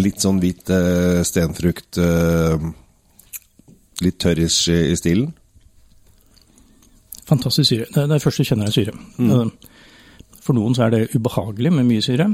Litt 0.00 0.22
sånn 0.22 0.40
hvit 0.42 0.70
uh, 0.72 1.20
stenfrukt 1.26 1.98
uh, 2.00 2.70
Litt 4.00 4.16
tørrish 4.16 4.70
i, 4.72 4.94
stilen. 4.96 5.26
Fantastisk 7.28 7.68
syre. 7.68 7.88
Det 7.92 8.00
er 8.00 8.06
det 8.08 8.22
første 8.22 8.40
du 8.40 8.48
kjenner 8.48 8.70
er 8.70 8.72
syre. 8.72 8.94
Eh, 9.20 9.69
For 10.40 10.56
noen 10.56 10.74
så 10.76 10.86
er 10.86 10.94
det 10.94 11.02
ubehagelig 11.14 11.72
med 11.74 11.86
mye 11.88 12.04
syre. 12.04 12.30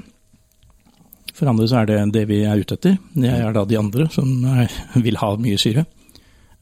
For 1.36 1.50
andre 1.50 1.66
så 1.68 1.82
er 1.82 1.88
det 1.90 1.96
det 2.14 2.26
vi 2.30 2.42
er 2.48 2.60
ute 2.62 2.76
etter. 2.78 2.96
Det 3.14 3.28
er 3.32 3.52
da 3.52 3.64
de 3.68 3.78
andre 3.78 4.06
som 4.14 4.30
er, 4.56 4.72
vil 5.04 5.18
ha 5.20 5.32
mye 5.40 5.58
syre. 5.60 5.84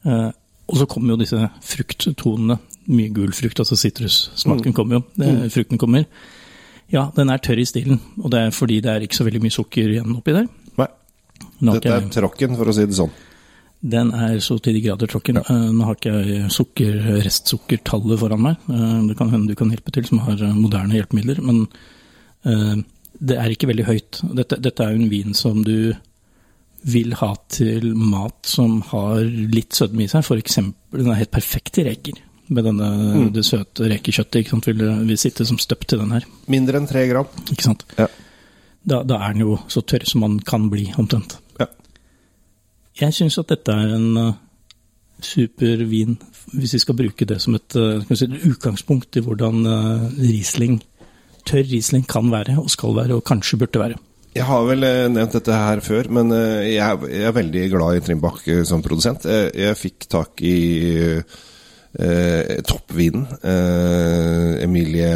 Eh, 0.05 0.31
Og 0.65 0.79
så 0.79 0.87
kommer 0.89 1.13
jo 1.13 1.19
disse 1.21 1.37
frukttonene. 1.61 2.57
Mye 2.89 3.11
gul 3.13 3.31
frukt, 3.33 3.59
altså 3.61 3.77
sitrussmaken 3.77 4.73
kommer 4.73 4.97
jo. 4.97 5.01
Det, 5.17 5.29
frukten 5.53 5.77
kommer. 5.81 6.05
Ja, 6.89 7.11
den 7.15 7.29
er 7.29 7.37
tørr 7.41 7.61
i 7.61 7.65
stilen, 7.65 7.99
og 8.21 8.31
det 8.33 8.39
er 8.41 8.51
fordi 8.53 8.79
det 8.81 8.91
er 8.91 9.05
ikke 9.05 9.17
så 9.17 9.25
veldig 9.25 9.41
mye 9.41 9.53
sukker 9.53 9.89
igjen 9.93 10.17
oppi 10.17 10.33
der. 10.35 10.47
Nei, 10.77 10.87
dette 11.71 11.89
er 11.89 12.01
trakken 12.01 12.11
tråkken, 12.13 12.57
for 12.57 12.69
å 12.69 12.73
si 12.75 12.85
det 12.85 12.97
sånn. 12.97 13.13
Den 13.85 14.09
er 14.17 14.39
så 14.41 14.57
til 14.63 14.73
de 14.77 14.81
grader 14.81 15.09
tråkken. 15.11 15.37
Ja. 15.41 15.57
Nå 15.75 15.85
har 15.85 15.97
ikke 15.97 16.13
jeg 16.25 16.49
sukker, 16.53 16.97
restsukkertallet 17.25 18.21
foran 18.21 18.41
meg. 18.41 18.65
Eh, 18.71 18.97
Det 19.11 19.17
kan 19.19 19.29
hende 19.29 19.51
du 19.51 19.55
kan 19.59 19.69
hjelpe 19.69 19.93
til 19.93 20.07
som 20.09 20.23
har 20.25 20.41
eh, 20.41 20.57
moderne 20.57 20.97
hjelpemidler, 20.97 21.41
men 21.45 21.67
eh, 22.49 22.83
det 23.21 23.37
er 23.37 23.53
ikke 23.53 23.69
veldig 23.69 23.85
høyt. 23.87 24.21
Dette, 24.35 24.57
dette 24.59 24.83
er 24.83 24.95
jo 24.95 25.03
en 25.03 25.11
vin 25.11 25.37
som 25.37 25.61
du 25.63 25.93
vil 26.85 27.13
ha 27.17 27.31
til 27.49 27.93
mat 27.97 28.45
som 28.45 28.81
har 28.91 29.21
litt 29.25 29.73
sødme 29.77 30.05
i 30.05 30.09
seg. 30.09 30.27
Eksempel, 30.37 31.01
den 31.01 31.13
er 31.13 31.21
helt 31.21 31.33
perfekt 31.33 31.77
til 31.77 31.87
reker. 31.89 32.19
Med 32.53 32.67
denne, 32.67 32.89
det 33.33 33.41
søte 33.45 33.87
rekekjøttet 33.89 34.43
ikke 34.43 34.53
sant, 34.53 34.67
vil, 34.69 34.83
vil 35.07 35.17
sitte 35.17 35.47
som 35.49 35.57
støpt 35.57 35.87
til 35.89 36.03
den 36.03 36.13
her. 36.13 36.27
Mindre 36.51 36.77
enn 36.77 36.85
tre 36.89 37.07
gram. 37.09 37.29
Ikke 37.49 37.65
sant? 37.65 37.87
Ja. 37.97 38.05
Da, 38.85 38.99
da 39.01 39.17
er 39.25 39.33
den 39.33 39.47
jo 39.47 39.55
så 39.71 39.81
tørr 39.81 40.05
som 40.05 40.21
man 40.21 40.37
kan 40.45 40.67
bli, 40.69 40.91
omtrent. 41.01 41.39
Jeg 43.01 43.13
syns 43.13 43.37
at 43.41 43.49
dette 43.51 43.73
er 43.75 43.93
en 43.97 44.09
uh, 44.17 44.33
super 45.19 45.81
vin, 45.89 46.15
hvis 46.55 46.75
vi 46.77 46.79
skal 46.83 46.95
bruke 46.99 47.27
det 47.27 47.41
som 47.43 47.55
et, 47.57 47.75
uh, 47.75 48.03
si, 48.15 48.27
et 48.29 48.45
utgangspunkt 48.51 49.17
i 49.19 49.23
hvordan 49.25 49.65
uh, 49.67 50.05
Riesling, 50.19 50.77
tørr 51.45 51.65
Riesling 51.71 52.05
kan 52.09 52.31
være, 52.31 52.55
og 52.61 52.69
skal 52.71 52.95
være, 52.95 53.17
og 53.19 53.25
kanskje 53.27 53.59
burde 53.63 53.81
være. 53.83 53.99
Jeg 54.35 54.43
har 54.49 54.65
vel 54.67 54.83
eh, 54.83 55.05
nevnt 55.07 55.31
dette 55.37 55.55
her 55.55 55.79
før, 55.79 56.09
men 56.11 56.31
eh, 56.35 56.73
jeg, 56.73 56.97
er- 57.21 57.31
veldig 57.37 57.61
glad 57.71 57.95
i 57.95 58.01
Trimbach 58.03 58.41
eh, 58.51 58.65
som 58.67 58.81
produsent. 58.83 59.23
Eh, 59.31 59.45
Jeg 59.55 59.77
fikk 59.79 60.07
tak 60.11 60.41
i 60.43 60.55
eh, 61.99 62.57
toppvinen. 62.67 63.27
Eh, 63.43 64.63
Emilie 64.65 65.11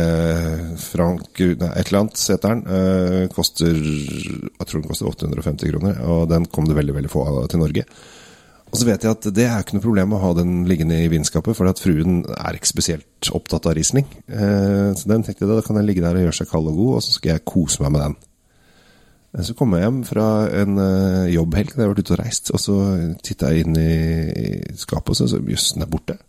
Frank 0.82 1.40
Nei, 1.40 1.72
et 1.76 1.90
eller 1.90 2.00
annet 2.04 2.24
heter 2.34 2.56
den. 2.56 2.64
Eh, 2.68 3.28
koster 3.34 3.74
Jeg 3.74 4.66
tror 4.66 4.80
den 4.82 4.88
koster 4.90 5.10
850 5.12 5.74
kroner, 5.74 6.00
og 6.06 6.30
den 6.32 6.48
kom 6.52 6.68
det 6.70 6.78
veldig, 6.80 6.96
veldig 7.00 7.12
få 7.12 7.26
av 7.28 7.44
til 7.52 7.64
Norge. 7.64 7.86
Og 8.70 8.78
så 8.78 8.86
vet 8.86 9.02
jeg 9.02 9.16
at 9.16 9.28
det 9.34 9.46
er 9.50 9.64
ikke 9.64 9.80
noe 9.80 9.86
problem 9.88 10.12
å 10.14 10.22
ha 10.22 10.32
den 10.38 10.60
liggende 10.70 11.00
i 11.02 11.10
vinskapet, 11.10 11.56
for 11.58 11.66
at 11.72 11.80
fruen 11.82 12.20
er 12.36 12.58
ikke 12.58 12.70
spesielt 12.70 13.30
opptatt 13.34 13.66
av 13.66 13.74
Riesling. 13.74 14.06
Eh, 14.30 14.92
så 14.94 15.10
den 15.10 15.24
tenkte 15.26 15.48
jeg 15.48 15.50
da 15.50 15.64
kan 15.66 15.80
den 15.80 15.88
ligge 15.90 16.04
der 16.06 16.14
og 16.20 16.28
gjøre 16.28 16.38
seg 16.38 16.52
kald 16.52 16.70
og 16.70 16.78
god, 16.78 16.92
og 17.00 17.06
så 17.06 17.16
skal 17.16 17.34
jeg 17.34 17.48
kose 17.50 17.82
meg 17.82 17.96
med 17.96 18.04
den. 18.06 18.18
Eh, 19.34 19.42
Så 19.48 19.56
kom 19.58 19.74
jeg 19.74 19.88
hjem 19.88 20.04
fra 20.06 20.28
en 20.62 20.78
eh, 20.86 21.34
jobbhelg 21.34 21.74
da 21.74 21.82
jeg 21.82 21.88
har 21.88 21.96
vært 21.96 22.04
ute 22.06 22.14
og 22.14 22.22
reist, 22.22 22.54
og 22.54 22.62
så 22.62 22.78
titta 23.26 23.50
jeg 23.50 23.66
inn 23.66 23.82
i, 23.82 24.62
skapet, 24.78 25.18
og 25.18 25.34
så 25.34 25.42
jøss, 25.42 25.72
den 25.74 25.88
er 25.88 25.90
borte. 25.90 26.20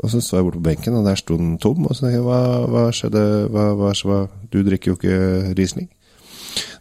Og 0.00 0.12
så 0.12 0.20
så 0.24 0.38
jeg 0.38 0.46
bort 0.46 0.56
på 0.56 0.64
benken, 0.64 0.96
og 0.96 1.04
der 1.04 1.18
sto 1.20 1.36
den 1.36 1.56
tom. 1.60 1.84
Og 1.86 1.96
så 1.96 2.06
tenkte 2.06 2.18
jeg, 2.18 2.26
hva, 2.26 2.42
hva 2.72 2.84
skjedde? 2.96 3.24
Hva, 3.52 3.64
hva, 3.76 3.94
hva, 4.08 4.20
du 4.52 4.62
drikker 4.64 4.92
jo 4.92 4.98
ikke 4.98 5.16
Riesling. 5.58 5.90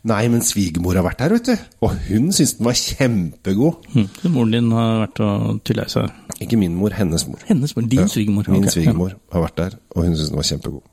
Nei, 0.08 0.22
men 0.32 0.44
svigermor 0.46 0.96
har 0.96 1.04
vært 1.04 1.26
her, 1.26 1.34
vet 1.36 1.50
du. 1.50 1.66
Og 1.84 1.98
hun 2.08 2.30
syntes 2.32 2.56
den 2.56 2.70
var 2.70 2.78
kjempegod. 2.80 3.90
Mm. 3.92 4.06
Så 4.22 4.32
moren 4.32 4.56
din 4.56 4.70
har 4.72 5.02
vært 5.04 5.20
og 5.26 5.60
tulla 5.68 5.84
i 5.90 5.92
seg. 5.92 6.22
Ikke 6.40 6.60
min 6.62 6.78
mor, 6.80 6.96
hennes 6.96 7.28
mor. 7.28 7.44
Hennes 7.50 7.76
mor, 7.76 7.90
din 7.92 8.08
svigermor. 8.08 8.48
Min 8.54 8.70
ok, 8.70 8.72
svigermor 8.78 9.18
har 9.36 9.44
vært 9.44 9.60
der, 9.60 9.76
og 9.92 10.08
hun 10.08 10.16
syntes 10.16 10.32
den 10.32 10.40
var 10.40 10.50
kjempegod. 10.54 10.88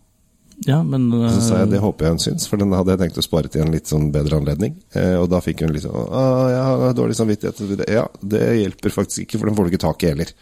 Ja, 0.64 0.80
men 0.82 1.10
uh... 1.12 1.28
så 1.30 1.40
sa 1.44 1.58
jeg 1.60 1.68
eh, 1.68 1.72
det 1.74 1.82
håper 1.84 2.06
jeg 2.06 2.16
hun 2.16 2.22
syns, 2.24 2.46
for 2.48 2.58
den 2.58 2.72
hadde 2.72 2.94
jeg 2.94 3.02
tenkt 3.02 3.18
å 3.20 3.24
spare 3.24 3.50
til 3.52 3.62
en 3.62 3.74
litt 3.74 3.90
sånn 3.90 4.08
bedre 4.14 4.40
anledning. 4.40 4.78
Eh, 4.96 5.14
og 5.20 5.28
da 5.30 5.42
fikk 5.44 5.62
hun 5.62 5.74
litt 5.74 5.84
sånn 5.84 5.94
Å, 5.94 6.22
jeg 6.50 6.62
har 6.66 6.96
dårlig 6.96 7.18
samvittighet. 7.18 7.82
Ja, 7.92 8.06
det 8.24 8.46
hjelper 8.62 8.94
faktisk 8.94 9.26
ikke, 9.26 9.38
for 9.38 9.50
den 9.50 9.58
får 9.58 9.68
du 9.68 9.74
ikke 9.74 9.84
tak 9.84 10.02
i 10.02 10.14
heller. 10.14 10.32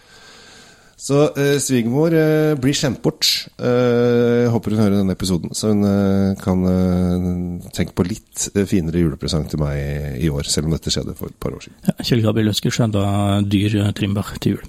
Så 0.97 1.19
eh, 1.35 1.57
svigermor 1.59 2.15
eh, 2.15 2.55
blir 2.61 2.77
skjemt 2.77 3.01
bort. 3.03 3.27
Eh, 3.59 4.47
håper 4.53 4.75
hun 4.75 4.81
hører 4.81 5.01
denne 5.01 5.17
episoden, 5.17 5.51
så 5.57 5.73
hun 5.73 5.83
eh, 5.89 6.37
kan 6.41 6.63
eh, 6.71 7.27
tenke 7.75 7.97
på 7.99 8.07
litt 8.07 8.47
eh, 8.55 8.63
finere 8.71 9.03
julepresang 9.03 9.49
til 9.51 9.61
meg 9.63 9.75
i, 9.81 9.89
i 10.27 10.31
år, 10.31 10.47
selv 10.49 10.71
om 10.71 10.77
dette 10.77 10.93
skjedde 10.95 11.17
for 11.19 11.33
et 11.33 11.41
par 11.43 11.57
år 11.57 11.67
siden. 11.67 11.81
ja, 11.91 11.97
Kjell 11.99 12.23
Gabriel 12.25 12.53
ønsker 12.55 12.77
seg 12.79 12.95
da 12.95 13.07
dyr 13.43 13.77
eh, 13.83 13.93
til 13.99 14.55
jul. 14.55 14.65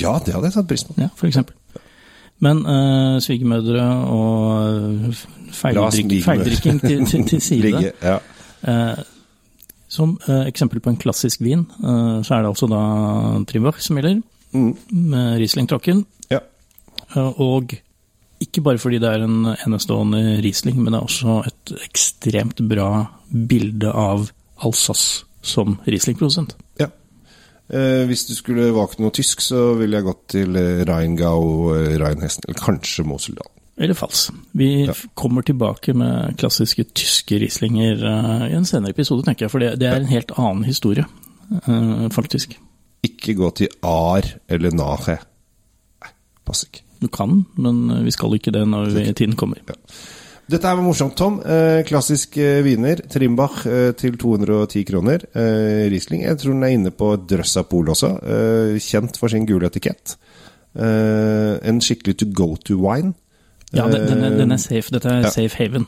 Ja, 0.00 0.16
det 0.24 0.34
hadde 0.34 0.48
jeg 0.48 0.56
tatt 0.56 0.70
pris 0.70 0.86
på. 0.88 0.96
Ja, 1.02 1.10
for 1.18 1.28
eksempel. 1.28 1.54
Men 2.40 2.64
eh, 2.64 3.20
svigermødre 3.20 3.86
og 4.08 5.14
feildrikk, 5.52 6.16
feildrikking 6.24 6.80
til, 6.80 7.06
til, 7.10 7.26
til 7.28 7.44
side. 7.50 7.68
Ligge, 7.68 7.92
ja. 8.00 8.16
Eh, 8.64 9.04
som 9.90 10.16
eksempel 10.46 10.80
på 10.80 10.92
en 10.92 10.98
klassisk 11.02 11.40
vin, 11.42 11.64
så 11.82 12.36
er 12.36 12.44
det 12.44 12.50
altså 12.52 12.68
da 12.70 12.82
Trimbach 13.50 13.80
som 13.82 13.98
gjelder, 13.98 14.20
Mm, 14.52 14.76
med 14.90 15.38
Riesling-tråkken. 15.38 16.04
ja. 16.30 16.40
Eh, 17.14 17.40
og 17.40 17.74
ikke 18.40 18.62
bare 18.64 18.78
fordi 18.78 18.98
det 18.98 19.08
er 19.10 19.22
en 19.26 19.44
enestående 19.66 20.40
Riesling, 20.42 20.76
men 20.82 20.92
det 20.92 21.00
er 21.00 21.06
også 21.06 21.46
et 21.46 21.72
ekstremt 21.84 22.62
bra 22.68 23.06
bilde 23.30 23.90
av 23.92 24.30
Alsace 24.64 25.24
som 25.42 25.78
Riesling-produsent. 25.86 26.54
Ja. 26.80 26.86
Eh, 27.70 28.06
hvis 28.08 28.26
du 28.26 28.34
skulle 28.34 28.72
valgt 28.74 28.98
noe 28.98 29.10
tysk, 29.14 29.40
så 29.44 29.74
ville 29.78 29.96
jeg 30.00 30.04
gått 30.08 30.24
til 30.34 30.56
Reingau 30.56 30.86
Rheingau, 30.88 31.74
eh, 31.76 31.94
eller 31.94 32.58
kanskje 32.58 33.04
Moseldal. 33.06 33.46
Eller 33.78 33.94
Fals. 33.94 34.30
Vi 34.52 34.86
Ja. 34.86 34.92
kommer 35.14 35.42
tilbake 35.42 35.94
med 35.94 36.36
klassiske 36.36 36.84
tyske 36.92 37.38
Rieslinger 37.40 38.02
eh, 38.04 38.48
i 38.52 38.56
en 38.56 38.64
senere 38.64 38.90
episode, 38.90 39.24
tenker 39.24 39.46
jeg, 39.46 39.50
for 39.50 39.58
det, 39.60 39.78
det 39.78 39.88
er 39.88 39.96
en 39.96 40.06
helt 40.06 40.30
annen 40.36 40.64
historie, 40.64 41.04
eh, 41.66 42.08
faktisk. 42.10 42.56
Ikke 43.06 43.34
gå 43.38 43.50
til 43.56 43.72
Ar 43.86 44.26
eller 44.50 44.74
nahe. 44.76 45.18
Nei, 46.04 46.14
passer 46.46 46.70
ikke. 46.70 46.86
Du 47.00 47.08
kan, 47.08 47.44
men 47.56 47.84
eh, 47.90 48.02
vi 48.04 48.12
skal 48.12 48.36
ikke 48.36 48.52
det 48.54 48.66
når 48.68 48.90
vi, 48.92 49.04
tiden 49.16 49.36
kommer. 49.40 49.62
Dette 50.50 50.66
her 50.66 50.76
var 50.76 50.84
morsomt, 50.84 51.14
Tom. 51.16 51.38
Eh, 51.46 51.80
klassisk 51.86 52.36
eh, 52.42 52.58
viner. 52.66 53.04
Trimbach 53.12 53.62
eh, 53.70 53.92
til 53.98 54.18
210 54.18 54.84
kroner. 54.88 55.24
Eh, 55.30 55.86
Riesling. 55.92 56.24
Jeg 56.26 56.40
tror 56.40 56.56
den 56.56 56.66
er 56.66 56.74
inne 56.74 56.92
på 56.92 57.12
drøss 57.30 57.54
av 57.60 57.68
pol 57.70 57.92
også. 57.94 58.10
Eh, 58.18 58.80
kjent 58.82 59.20
for 59.20 59.32
sin 59.32 59.46
gule 59.48 59.70
etikett. 59.70 60.16
En 60.70 61.80
skikkelig 61.82 62.14
to 62.20 62.28
go 62.30 62.52
to 62.62 62.76
wine. 62.78 63.14
Ja, 63.74 63.88
den, 63.90 64.04
den, 64.06 64.22
er, 64.26 64.36
den 64.38 64.54
er 64.54 64.60
safe. 64.62 64.92
Dette 64.94 65.10
er 65.10 65.24
ja. 65.26 65.32
safe 65.34 65.58
haven. 65.58 65.86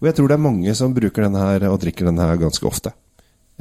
Og 0.00 0.08
jeg 0.08 0.18
tror 0.18 0.30
det 0.30 0.36
er 0.36 0.44
mange 0.44 0.74
som 0.78 0.94
bruker 0.94 1.26
denne 1.26 1.42
her 1.42 1.66
og 1.70 1.80
drikker 1.82 2.10
denne 2.10 2.28
her 2.28 2.38
ganske 2.38 2.66
ofte. 2.68 2.92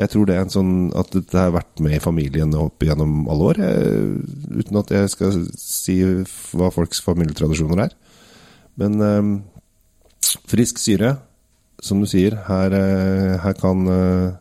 Jeg 0.01 0.09
tror 0.09 0.25
det 0.25 0.35
er 0.35 0.45
en 0.47 0.53
sånn 0.53 0.73
at 0.97 1.11
dette 1.13 1.37
har 1.37 1.53
vært 1.53 1.81
med 1.85 1.99
i 1.99 2.01
familien 2.01 2.53
opp 2.57 2.81
gjennom 2.81 3.27
alle 3.29 3.49
år. 3.51 3.59
jeg, 3.61 4.61
uten 4.63 4.79
at 4.81 4.93
jeg 4.95 5.11
skal 5.13 5.43
si 5.59 5.99
hva 6.57 6.71
folks 6.73 7.03
familietradisjoner 7.05 7.85
er. 7.85 7.93
Men 8.81 8.97
eh, 9.05 9.27
frisk 10.49 10.81
syre, 10.81 11.17
som 11.83 12.01
du 12.01 12.09
sier, 12.09 12.39
her, 12.47 12.73
eh, 12.73 13.35
her 13.43 13.59
kan 13.59 13.85
eh, 13.91 14.31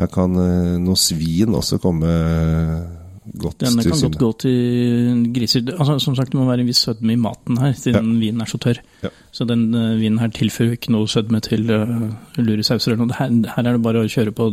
her 0.00 0.08
kan 0.12 0.36
eh, 0.38 0.78
noe 0.80 0.98
svin 0.98 1.56
også 1.56 1.80
komme 1.82 2.10
godt 3.24 3.60
Denne 3.60 3.84
kan 3.84 4.00
godt 4.00 4.18
gå 4.18 4.30
til 4.44 5.24
griser. 5.34 5.62
Altså, 5.76 5.98
som 5.98 6.16
sagt, 6.16 6.32
det 6.32 6.40
må 6.40 6.46
være 6.48 6.64
en 6.64 6.70
viss 6.70 6.84
sødme 6.86 7.12
i 7.12 7.20
maten 7.20 7.58
her, 7.60 7.72
siden 7.76 8.14
vinen 8.20 8.40
er 8.40 8.48
så 8.48 8.58
tørr. 8.58 8.80
Ja. 9.04 9.10
Så 9.32 9.44
den 9.48 9.74
uh, 9.74 9.98
vinen 10.00 10.18
her 10.22 10.32
tilfører 10.34 10.78
ikke 10.78 10.92
noe 10.94 11.08
sødme 11.08 11.40
til 11.44 11.68
uh, 11.70 12.08
luresauser 12.40 12.92
eller 12.94 13.04
noe. 13.04 13.18
Her, 13.18 13.34
her 13.56 13.66
er 13.66 13.76
det 13.76 13.82
bare 13.84 14.04
å 14.04 14.08
kjøre 14.10 14.32
på 14.36 14.48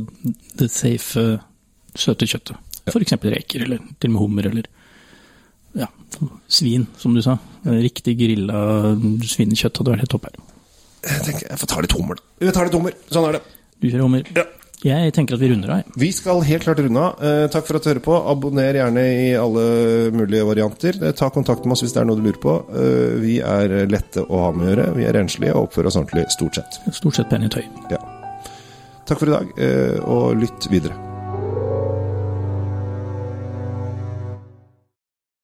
det 0.60 0.70
safe, 0.74 1.24
uh, 1.24 1.46
søte 1.96 2.28
kjøttet. 2.28 2.60
For 2.92 3.04
eksempel 3.04 3.34
reker, 3.36 3.64
eller 3.66 3.80
til 4.00 4.12
og 4.12 4.16
med 4.16 4.22
hummer, 4.24 4.52
eller 4.52 4.68
ja, 5.78 5.88
svin, 6.48 6.88
som 6.98 7.16
du 7.16 7.22
sa. 7.24 7.38
Riktig 7.68 8.16
grilla 8.20 8.60
svinekjøtt 9.28 9.82
hadde 9.82 9.96
vært 9.96 10.06
helt 10.06 10.14
topp 10.16 10.30
her. 10.30 10.38
Jeg 11.08 11.26
tenker, 11.26 11.50
jeg 11.52 11.60
får 11.62 11.72
ta 11.72 11.82
litt 11.84 11.96
hummer, 11.96 12.20
da. 12.20 12.30
Vi 12.44 12.54
tar 12.56 12.68
litt 12.68 12.78
hummer. 12.78 12.96
Sånn 13.12 13.28
er 13.30 13.38
det. 13.38 13.44
Du 13.78 13.90
kjører 13.90 14.08
hummer. 14.08 14.32
Ja. 14.36 14.48
Jeg 14.86 15.14
tenker 15.16 15.34
at 15.34 15.42
vi 15.42 15.50
runder 15.50 15.72
av. 15.74 15.96
Vi 15.98 16.12
skal 16.14 16.44
helt 16.46 16.66
klart 16.68 16.82
runde 16.84 17.02
av. 17.02 17.24
Eh, 17.24 17.46
takk 17.50 17.66
for 17.66 17.80
at 17.80 17.86
du 17.86 17.90
hører 17.90 18.04
på. 18.06 18.18
Abonner 18.30 18.78
gjerne 18.78 19.06
i 19.10 19.32
alle 19.38 19.64
mulige 20.14 20.46
varianter. 20.46 21.00
Eh, 21.02 21.16
ta 21.18 21.32
kontakt 21.34 21.66
med 21.66 21.74
oss 21.74 21.82
hvis 21.86 21.96
det 21.96 22.04
er 22.04 22.10
noe 22.10 22.20
du 22.20 22.22
lurer 22.28 22.42
på. 22.44 22.60
Eh, 22.78 23.18
vi 23.24 23.40
er 23.42 23.74
lette 23.90 24.22
å 24.22 24.44
ha 24.46 24.54
med 24.54 24.68
å 24.68 24.70
gjøre. 24.76 24.88
Vi 25.00 25.10
er 25.10 25.18
renslige 25.18 25.58
og 25.58 25.72
oppfører 25.72 25.90
oss 25.90 25.98
ordentlig 25.98 26.28
stort 26.36 26.62
sett. 26.62 26.80
Stort 26.94 27.18
sett 27.18 27.34
pene 27.34 27.50
tøy. 27.50 27.66
Ja. 27.90 28.04
Takk 29.08 29.24
for 29.24 29.32
i 29.32 29.38
dag, 29.38 29.52
og 30.06 30.42
lytt 30.44 30.68
videre. 30.70 31.07